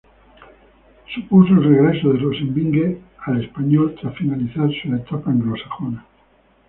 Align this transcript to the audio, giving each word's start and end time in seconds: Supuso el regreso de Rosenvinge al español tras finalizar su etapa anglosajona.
Supuso 1.13 1.53
el 1.53 1.63
regreso 1.63 2.09
de 2.09 2.17
Rosenvinge 2.17 2.99
al 3.23 3.43
español 3.43 3.95
tras 4.01 4.17
finalizar 4.17 4.67
su 4.81 4.91
etapa 4.95 5.29
anglosajona. 5.29 6.03